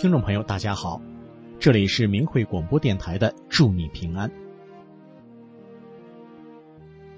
[0.00, 0.98] 听众朋友，大家好，
[1.58, 4.32] 这里是明慧广播电台的“祝你平安”。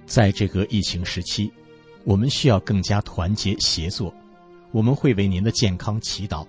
[0.05, 1.49] 在这个疫情时期，
[2.03, 4.13] 我们需要更加团结协作。
[4.73, 6.45] 我们会为您的健康祈祷，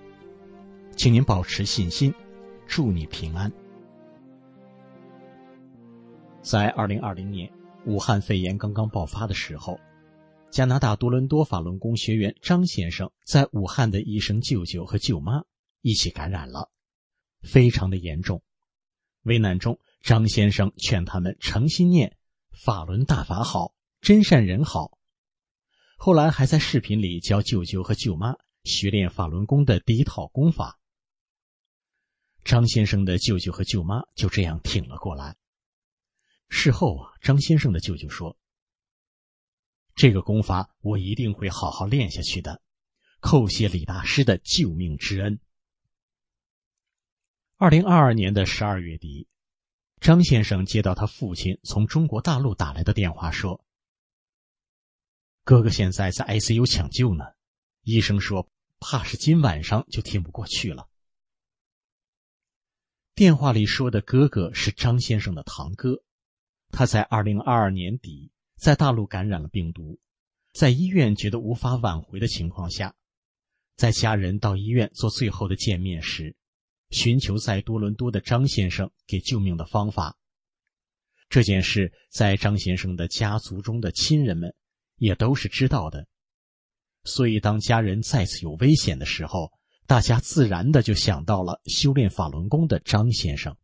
[0.96, 2.12] 请您保持信心，
[2.66, 3.48] 祝你平安。
[6.42, 7.48] 在二零二零年
[7.86, 9.78] 武汉肺炎刚刚爆发的时候，
[10.50, 15.40] 加拿大多伦多法轮功学员张先生在武汉的医生舅舅和舅妈
[15.84, 16.72] 一起感染了，
[17.42, 18.42] 非常的严重。
[19.20, 22.16] 危难中，张先生劝他们诚心念
[22.50, 24.98] “法轮大法好，真善人好”。
[25.98, 30.80] 后来还在视频里教舅舅和舅妈学练法轮功的第一套功法。
[32.44, 35.36] 张先生的舅舅和舅妈就这样挺了过来。
[36.48, 38.38] 事后啊，张先生的舅舅说
[39.94, 42.62] ：“这个功法我一定会好好练下去的，
[43.20, 45.38] 叩谢李大师的救命之恩。”
[47.56, 49.28] 二零二二年的十二月底，
[50.00, 53.64] 张先生接到他父亲从中国大陆打来的电话说。
[55.44, 57.24] 哥哥现在在 ICU 抢救呢，
[57.82, 60.88] 医生说怕是今晚上就挺不过去了。
[63.14, 66.02] 电话里说的哥哥是张先生的堂哥，
[66.70, 70.00] 他在二零二二年底在大陆感染了病毒，
[70.52, 72.96] 在医院觉得无法挽回的情况下，
[73.76, 76.34] 在家人到医院做最后的见面时，
[76.94, 80.16] 寻求在多伦多的张先生给救命的方法。
[81.28, 84.54] 这件事在张先生的家族中的亲人们。
[84.96, 86.06] 也都是知道的，
[87.02, 89.50] 所以当家人再次有危险的时候，
[89.88, 93.56] 大家自然的就想到了修炼法轮功的张先生。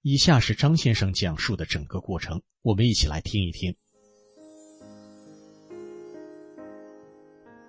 [0.00, 3.76] 以下是张先生讲述的整个过程，我们一起来听一听。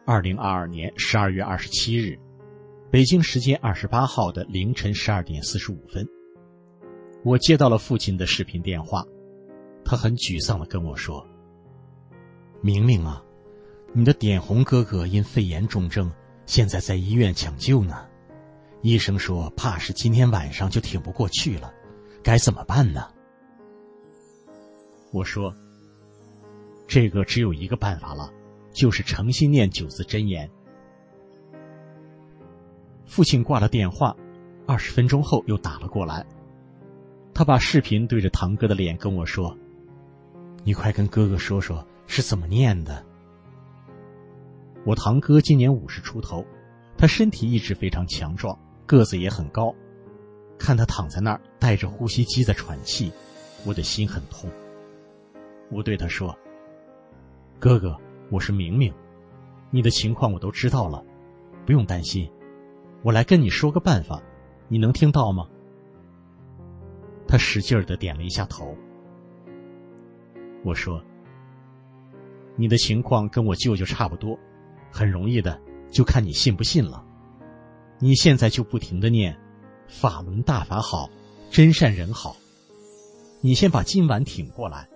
[0.06, 2.18] 二零二二年十二月二十七日，
[2.92, 6.08] 北京时间二十八号的凌晨十二点四十五分，
[7.24, 9.06] 我接到了父亲的视频电话，
[9.86, 11.24] 他很沮丧的跟我说。
[12.62, 13.24] 明明啊，
[13.94, 16.12] 你的点红哥哥因肺炎重症，
[16.48, 18.08] 现在在医院抢救呢。
[18.82, 21.72] 医生说怕是今天晚上就挺不过去了，
[22.24, 23.08] 该怎么办呢？
[25.12, 25.54] 我说，
[26.88, 28.34] 这个只有一个办法了，
[28.74, 30.50] 就是诚心念九字真言。
[33.10, 34.16] 父亲挂了电话，
[34.68, 36.24] 二十分钟后又打了过来，
[37.34, 39.58] 他把视频对着堂哥的脸跟我说
[40.64, 43.06] ：“你快跟哥哥说说。”是怎么念的？
[44.84, 46.44] 我堂哥今年五十出头，
[46.98, 49.72] 他身体一直非常强壮，个子也很高。
[50.58, 53.12] 看他躺在那儿，带着呼吸机在喘气，
[53.64, 54.50] 我的心很痛。
[55.70, 56.36] 我对他说
[57.60, 57.96] ：“哥哥，
[58.32, 58.92] 我是明明，
[59.70, 61.04] 你的情况我都知道了，
[61.64, 62.28] 不用担心。
[63.04, 64.22] 我来跟你说个办法，
[64.68, 65.48] 你能听到吗？”
[67.28, 68.76] 他使劲的点了一下头。
[70.64, 71.02] 我说。
[72.56, 74.38] 你的情况跟我舅舅差不多，
[74.92, 75.58] 很容易的，
[75.90, 77.02] 就看你信不信了。
[78.00, 79.34] 你现在就不停的念
[79.88, 81.10] “法轮大法好，
[81.50, 82.36] 真善人好”。
[83.40, 84.90] 你先把今晚挺过来，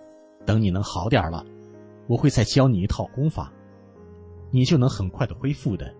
[0.44, 1.42] 等你能好点了，
[2.06, 3.50] 我会再教你一套功法，
[4.50, 5.90] 你就能很快的恢复的。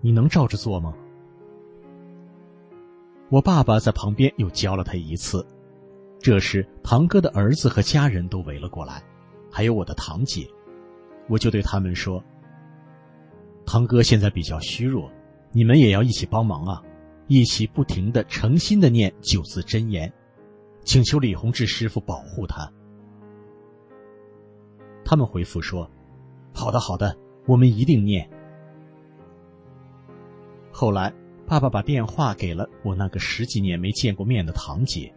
[0.00, 0.92] 你能照着做吗？
[3.34, 5.44] 我爸爸在旁边又教了他一次。
[6.20, 9.02] 这时，堂哥的儿子和家人都围了过来，
[9.50, 10.48] 还有我的堂姐。
[11.28, 12.22] 我就对他们说
[13.66, 15.10] ：“堂哥现在比较虚弱，
[15.50, 16.80] 你们也要一起帮忙啊！
[17.26, 20.12] 一起不停的、诚心的念九字真言，
[20.84, 22.70] 请求李洪志师傅保护他。”
[25.04, 25.90] 他们回复说
[26.54, 27.12] ：“好的，好的，
[27.46, 28.30] 我们一定念。”
[30.70, 31.12] 后来，
[31.46, 35.12] 爸爸把电话给了我那个十几年没见过面的堂姐，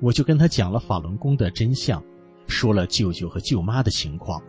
[0.00, 2.02] 我就跟他讲了法轮功的真相，
[2.48, 4.42] 说了舅舅和舅妈的情况。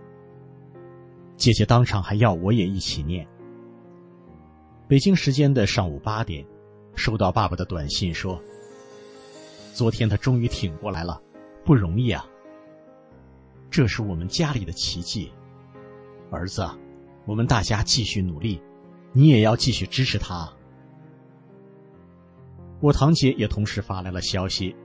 [1.38, 3.28] 姐姐当场还要我也一起念。
[4.88, 6.46] 北京时间的上午八点，
[6.96, 8.42] 收到爸爸的短信说
[9.74, 11.22] ：“昨天他终于挺过来了，
[11.64, 12.26] 不容易啊。
[13.70, 15.32] 这是我们家里的奇迹，
[16.32, 16.66] 儿子，
[17.26, 18.62] 我们大家继续努力，
[19.16, 20.52] 你也要继续支持他。”
[22.82, 24.76] 我堂姐也同时发来了消息，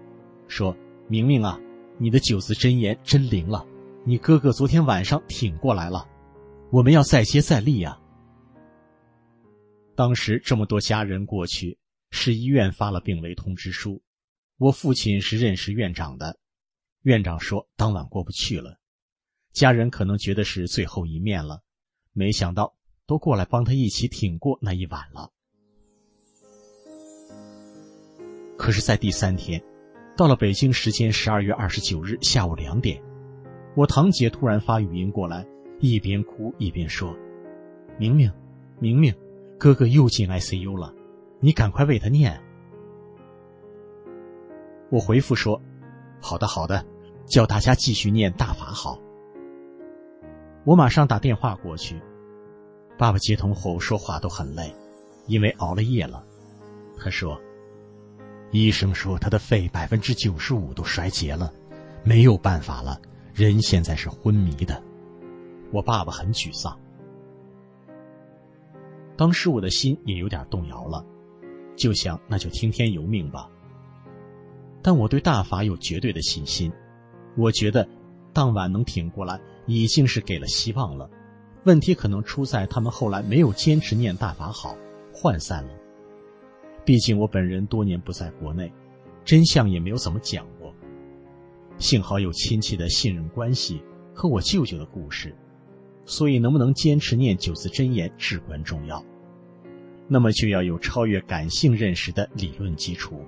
[0.48, 0.74] 说
[1.08, 1.60] ：“明明啊，
[1.98, 3.66] 你的九字真言真灵了，
[4.06, 6.08] 你哥哥昨天晚上挺过来了。”
[6.70, 8.00] 我们要再接再厉呀！
[9.96, 11.76] 当时这么多家人过去，
[12.12, 14.00] 市医院发了病危通知书。
[14.56, 16.38] 我父亲是认识院长的，
[17.02, 18.78] 院长说当晚过不去了，
[19.52, 21.60] 家人可能觉得是最后一面了，
[22.12, 22.72] 没想到
[23.10, 25.32] 都过来帮他一起挺过那一晚了。
[28.56, 29.60] 可是，在第三天，
[30.16, 33.02] 到了北京时间十二月二十九日下午两点，
[33.74, 35.44] 我堂姐突然发语音过来，
[35.80, 37.12] 一边哭一边说
[37.98, 38.32] ：“明明，
[38.78, 39.12] 明明，
[39.58, 40.94] 哥哥又进 ICU 了，
[41.40, 42.40] 你赶快为他念。”
[44.88, 45.60] 我回复说
[46.22, 46.86] ：“好的，好的，
[47.26, 49.00] 叫大家继续念大法好。”
[50.62, 52.00] 我马上打电话过去，
[53.00, 54.70] 爸爸接通后说话都很累，
[55.26, 56.22] 因为熬了夜了。
[56.98, 57.40] 他说。
[58.52, 61.50] 医生说他的肺百分之九十五都衰竭了，
[62.02, 63.00] 没有办法了，
[63.32, 64.82] 人现在是昏迷的。
[65.72, 66.76] 我爸爸很沮丧，
[69.16, 71.06] 当时我的心也有点动摇了，
[71.76, 73.48] 就想那就听天由命吧。
[74.82, 76.72] 但我对大法有绝对的信心，
[77.36, 77.88] 我觉得
[78.32, 81.08] 当晚能挺过来已经是给了希望了。
[81.64, 84.74] 问题可能出在他们后来没有坚持念大法好，
[85.12, 85.70] 涣散了。
[86.84, 88.72] 毕竟我本人多年不在国内，
[89.24, 90.74] 真相也没有怎么讲过。
[91.76, 93.82] 幸好有亲戚的信任关系
[94.14, 95.34] 和我舅舅的故事，
[96.04, 99.04] 所以能不能坚持念九字真言至关重要。
[100.08, 103.22] 那么就要有超越感性认识的理论基础，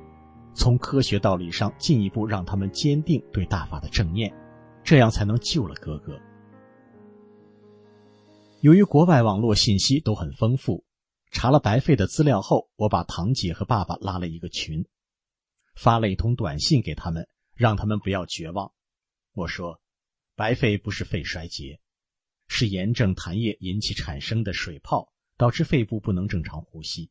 [0.54, 4.32] 从科学道理上进一步让他们坚定对大法的正念，
[4.82, 6.18] 这样才能救了哥哥。
[8.62, 10.86] 由于国外网络信息都很丰富。
[11.32, 14.86] 查了白费的资料后，我把堂姐和爸爸拉了一个群，
[15.74, 18.72] 发了一通短信给他们，让他们不要绝望。
[19.32, 19.82] 我说，
[20.36, 21.80] 白肺不是肺衰竭，
[22.46, 27.10] 是炎症痰液引起产生的水泡，导致肺部不能正常呼吸。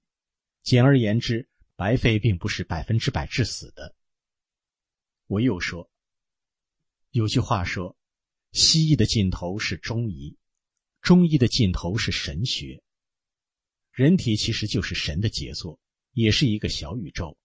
[0.63, 3.93] 简而言之，白肺并不是百分之百致死的。
[5.27, 5.91] 我又说，
[7.09, 7.97] 有句话说，
[8.53, 10.37] 西医的尽头是中医，
[11.01, 12.83] 中医的尽头是神学。
[13.91, 15.79] 人体其实就是神的杰作，
[16.13, 17.37] 也是一个小宇宙，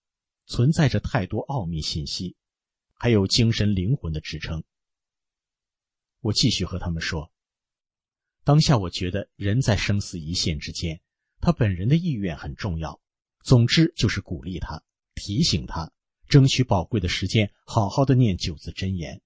[0.45, 2.35] 存在着太多奥秘信息，
[2.93, 4.63] 还有精神灵魂的支撑。
[6.19, 7.31] 我继续和他们说，
[8.43, 11.01] 当下我觉得人在生死一线之间，
[11.41, 13.01] 他本人的意愿很重要。
[13.43, 14.83] 总之就是鼓励他，
[15.15, 15.91] 提醒他，
[16.27, 19.21] 争取宝贵的时间，好好的念九字真言。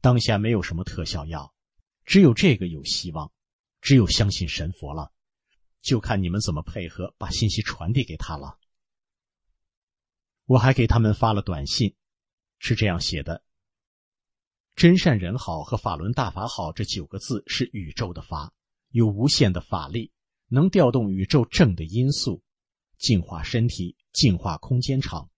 [0.00, 1.54] 当下没有什么特效药，
[2.10, 3.30] 只有这个有希望，
[3.80, 5.12] 只有相信神佛了。
[5.80, 8.58] 就看你们怎么配合，把信息传递给他了。
[10.44, 11.94] 我还给他们发了短信，
[12.58, 13.44] 是这样写的
[14.74, 18.52] ：“真善人好和法轮大法好这九个字是宇宙的法，
[18.88, 20.10] 有无限的法力，
[20.48, 22.42] 能调动宇宙正的因素，
[22.98, 25.30] 净化身体，净化空间场，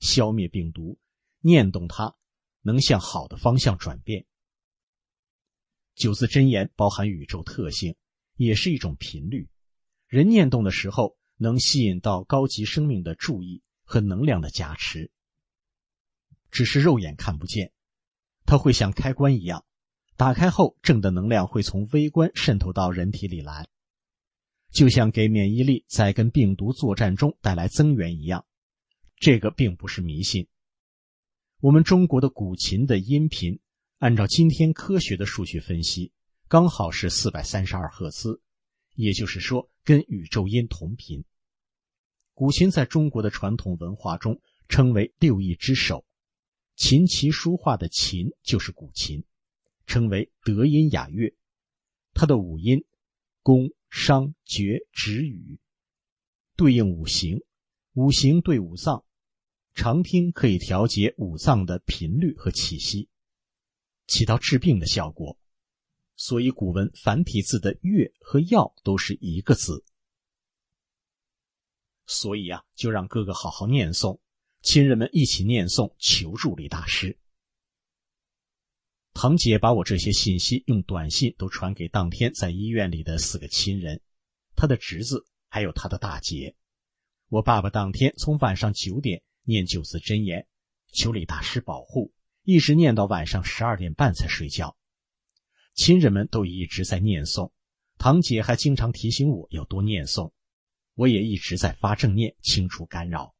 [0.00, 0.98] 消灭病毒。
[1.40, 2.16] 念动它，
[2.62, 4.24] 能向好的方向转变。
[5.96, 7.96] 九字真言包含宇宙特性，
[8.36, 9.48] 也是一种频率。”
[10.06, 15.10] 人念动的时候，能吸引到高级生命的注意和能量的加持，
[16.50, 17.72] 只是肉眼看不见。
[18.44, 19.64] 它会像开关一样，
[20.16, 23.66] 打开后正的能量会从微观渗透到人体里来，
[24.70, 28.46] 就像给免疫力在跟病毒作战中带来增援一样。
[29.16, 30.46] 这个并不是迷信。
[31.60, 33.58] 我们中国的古琴的音频，
[33.98, 36.12] 按照今天科学的数据分析，
[36.48, 38.42] 刚好是四百三十二赫兹。
[38.94, 41.24] 也就是说，跟宇宙音同频。
[42.34, 44.38] 古琴在中国的传统文化中
[44.68, 46.04] 称为六艺之首，
[46.76, 49.24] 琴棋书画的琴就是古琴，
[49.86, 51.34] 称为德音雅乐。
[52.12, 52.84] 它的五音，
[53.42, 55.58] 宫、商、角、徵、羽，
[56.54, 57.40] 对应五行，
[57.94, 59.04] 五行对五脏，
[59.74, 63.08] 常听可以调节五脏的频率和气息，
[64.06, 65.38] 起到治病的效果。
[66.16, 69.84] 所以古文繁体字的“乐”和“药”都是一个字。
[72.06, 74.18] 所以啊，就让哥哥好好念诵，
[74.62, 77.18] 亲人们一起念诵，求助李大师。
[79.12, 84.00] 堂姐把我这些信息用短信都传给当天在医院里的四个亲人，
[84.54, 86.54] 他的侄子，还有他的大姐。
[87.28, 90.46] 我爸爸当天从晚上九点念九字真言，
[90.92, 92.12] 求李大师保护，
[92.46, 94.76] 一直念到晚上十二点半才睡觉。
[95.74, 97.50] 亲人们都一直在念诵，
[97.98, 100.30] 堂姐还经常提醒我要多念诵，
[100.94, 103.34] 我也一直在发正念清除干扰。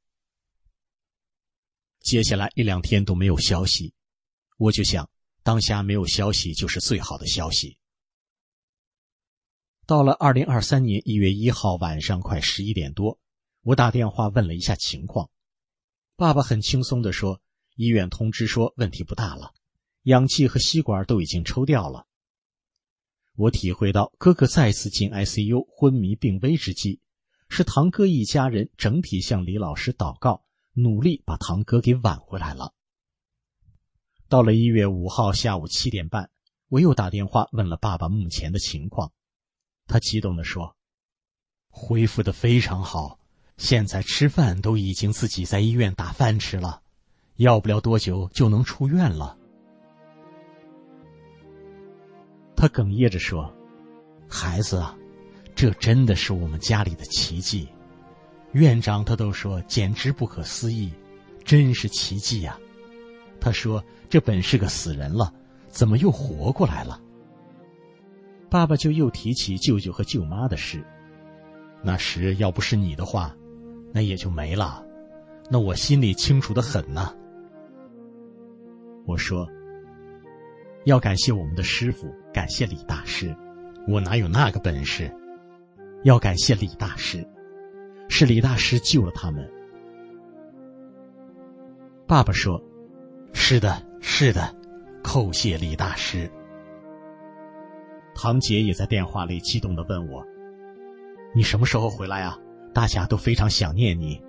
[2.00, 3.94] 接下来一两天都没有消息，
[4.56, 5.08] 我就想，
[5.44, 7.78] 当下没有消息就是最好的消息。
[9.86, 13.20] 到了二零二三年一月一号晚上快十一点多，
[13.62, 15.30] 我打电话问了一下情况，
[16.16, 17.40] 爸爸很轻松的说，
[17.76, 19.52] 医院通知说问题不大了，
[20.02, 22.06] 氧气和吸管都已经抽掉了。
[23.37, 27.00] 我体会到哥哥再次进 ICU 昏迷病危之际，
[27.50, 30.42] 是堂哥一家人整体向李老师祷告，
[30.73, 32.73] 努力把堂哥给挽回来了。
[34.26, 36.30] 到了一月五号下午七点半，
[36.68, 39.12] 我又打电话问了爸爸目前的情况，
[39.87, 40.75] 他激动地说
[41.68, 43.21] ：“恢复的非常好，
[43.59, 46.83] 现在吃饭都已经自己在医院打饭吃了，
[47.37, 49.37] 要不了多久就能出院了。”
[52.57, 53.52] 他哽咽着说
[54.28, 54.97] ：“孩子啊，
[55.55, 57.69] 这真的是我们家里的奇迹。
[58.52, 60.90] 院长他都说简直不可思议，
[61.45, 62.59] 真是奇迹呀。”
[63.38, 65.33] 他说：“这本是个死人了，
[65.69, 67.00] 怎么又活过来了？”
[68.49, 70.83] 爸爸就又提起舅舅和舅妈的事。
[71.83, 73.37] 那时要不是你的话，
[73.93, 74.83] 那也就没了。
[75.50, 77.14] 那我心里清楚的很呢。
[79.06, 79.48] 我说。
[80.84, 83.34] 要感谢我们的师傅，感谢李大师，
[83.88, 85.12] 我哪有那个本事？
[86.04, 87.26] 要感谢李大师，
[88.08, 89.50] 是李大师救了他们。
[92.06, 92.62] 爸爸说
[93.34, 94.54] ：“是的，是的，
[95.02, 96.30] 叩谢李大师。”
[98.14, 100.25] 堂姐也在电话里激动的问我
[101.34, 102.38] ：“你什么时候回来啊？
[102.72, 104.22] 大家都非常想念你。”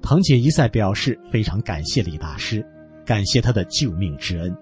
[0.00, 2.64] 堂姐一再表示非常感谢李大师，
[3.04, 4.56] 感谢他的救命之恩。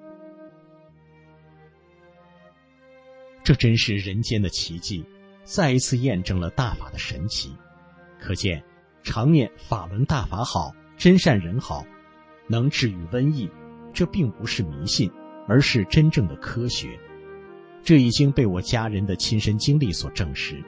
[3.45, 5.05] 这真是人间的奇迹，
[5.45, 7.53] 再一次验证了大法的神奇。
[8.21, 8.63] 可见，
[9.03, 11.85] 常念法轮大法好，真善人好，
[12.47, 13.51] 能治愈瘟疫，
[13.93, 15.11] 这并不是迷信，
[15.49, 16.99] 而是真正的科学。
[17.83, 20.63] 这已经被我家人的亲身经历所证实。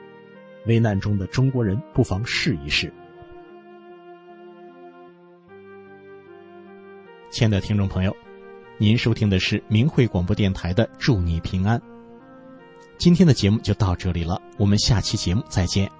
[0.65, 2.91] 危难中的中国人不妨试一试。
[7.35, 8.15] 亲爱的听众朋友，
[8.77, 11.77] 您收听的是明慧广播电台的《祝你平安》。
[12.97, 15.91] 今天的节目就到这里了，我们下期节目再见。